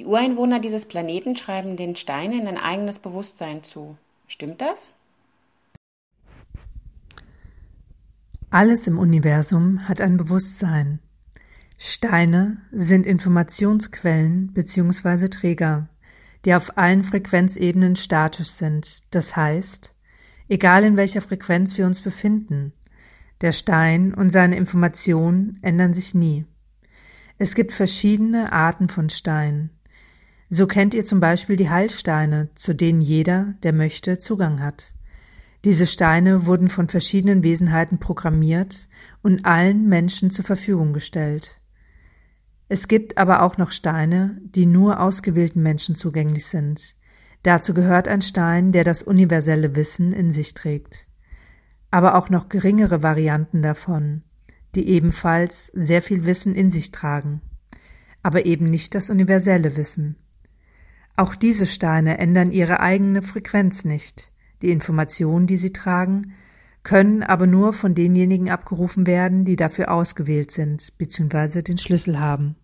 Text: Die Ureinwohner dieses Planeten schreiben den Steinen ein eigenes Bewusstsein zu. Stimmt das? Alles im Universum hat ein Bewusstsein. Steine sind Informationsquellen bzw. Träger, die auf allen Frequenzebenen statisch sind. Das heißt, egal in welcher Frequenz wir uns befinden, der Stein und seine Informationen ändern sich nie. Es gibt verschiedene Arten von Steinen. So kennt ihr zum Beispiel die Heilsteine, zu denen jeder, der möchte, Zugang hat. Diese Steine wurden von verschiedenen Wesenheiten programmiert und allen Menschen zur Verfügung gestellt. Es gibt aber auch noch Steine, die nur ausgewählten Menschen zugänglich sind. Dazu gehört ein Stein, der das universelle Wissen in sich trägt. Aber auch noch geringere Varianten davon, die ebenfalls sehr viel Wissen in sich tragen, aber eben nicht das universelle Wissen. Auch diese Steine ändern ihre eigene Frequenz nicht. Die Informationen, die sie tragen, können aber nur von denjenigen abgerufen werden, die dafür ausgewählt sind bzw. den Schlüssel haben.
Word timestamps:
Die 0.00 0.06
Ureinwohner 0.06 0.60
dieses 0.60 0.86
Planeten 0.86 1.36
schreiben 1.36 1.76
den 1.76 1.94
Steinen 1.94 2.46
ein 2.46 2.56
eigenes 2.56 3.00
Bewusstsein 3.00 3.62
zu. 3.62 3.98
Stimmt 4.28 4.62
das? 4.62 4.94
Alles 8.48 8.86
im 8.86 8.98
Universum 8.98 9.86
hat 9.86 10.00
ein 10.00 10.16
Bewusstsein. 10.16 11.00
Steine 11.76 12.62
sind 12.72 13.04
Informationsquellen 13.04 14.54
bzw. 14.54 15.28
Träger, 15.28 15.90
die 16.46 16.54
auf 16.54 16.78
allen 16.78 17.04
Frequenzebenen 17.04 17.94
statisch 17.94 18.52
sind. 18.52 19.02
Das 19.10 19.36
heißt, 19.36 19.92
egal 20.48 20.84
in 20.84 20.96
welcher 20.96 21.20
Frequenz 21.20 21.76
wir 21.76 21.84
uns 21.84 22.00
befinden, 22.00 22.72
der 23.42 23.52
Stein 23.52 24.14
und 24.14 24.30
seine 24.30 24.56
Informationen 24.56 25.58
ändern 25.60 25.92
sich 25.92 26.14
nie. 26.14 26.46
Es 27.36 27.54
gibt 27.54 27.72
verschiedene 27.72 28.50
Arten 28.50 28.88
von 28.88 29.10
Steinen. 29.10 29.76
So 30.52 30.66
kennt 30.66 30.94
ihr 30.94 31.04
zum 31.04 31.20
Beispiel 31.20 31.54
die 31.54 31.70
Heilsteine, 31.70 32.50
zu 32.56 32.74
denen 32.74 33.00
jeder, 33.00 33.54
der 33.62 33.72
möchte, 33.72 34.18
Zugang 34.18 34.60
hat. 34.60 34.92
Diese 35.62 35.86
Steine 35.86 36.44
wurden 36.44 36.68
von 36.68 36.88
verschiedenen 36.88 37.44
Wesenheiten 37.44 37.98
programmiert 37.98 38.88
und 39.22 39.46
allen 39.46 39.88
Menschen 39.88 40.32
zur 40.32 40.44
Verfügung 40.44 40.92
gestellt. 40.92 41.60
Es 42.68 42.88
gibt 42.88 43.16
aber 43.16 43.42
auch 43.42 43.58
noch 43.58 43.70
Steine, 43.70 44.40
die 44.42 44.66
nur 44.66 44.98
ausgewählten 44.98 45.62
Menschen 45.62 45.94
zugänglich 45.94 46.46
sind. 46.46 46.96
Dazu 47.44 47.72
gehört 47.72 48.08
ein 48.08 48.22
Stein, 48.22 48.72
der 48.72 48.82
das 48.82 49.04
universelle 49.04 49.76
Wissen 49.76 50.12
in 50.12 50.32
sich 50.32 50.54
trägt. 50.54 51.06
Aber 51.92 52.16
auch 52.16 52.28
noch 52.28 52.48
geringere 52.48 53.04
Varianten 53.04 53.62
davon, 53.62 54.22
die 54.74 54.88
ebenfalls 54.88 55.70
sehr 55.74 56.02
viel 56.02 56.24
Wissen 56.26 56.56
in 56.56 56.72
sich 56.72 56.90
tragen, 56.90 57.40
aber 58.24 58.46
eben 58.46 58.64
nicht 58.64 58.96
das 58.96 59.10
universelle 59.10 59.76
Wissen. 59.76 60.16
Auch 61.20 61.34
diese 61.34 61.66
Steine 61.66 62.16
ändern 62.16 62.50
ihre 62.50 62.80
eigene 62.80 63.20
Frequenz 63.20 63.84
nicht. 63.84 64.32
Die 64.62 64.70
Informationen, 64.70 65.46
die 65.46 65.58
sie 65.58 65.70
tragen, 65.70 66.32
können 66.82 67.22
aber 67.22 67.46
nur 67.46 67.74
von 67.74 67.94
denjenigen 67.94 68.48
abgerufen 68.48 69.06
werden, 69.06 69.44
die 69.44 69.56
dafür 69.56 69.90
ausgewählt 69.90 70.50
sind 70.50 70.96
bzw. 70.96 71.60
den 71.60 71.76
Schlüssel 71.76 72.18
haben. 72.18 72.56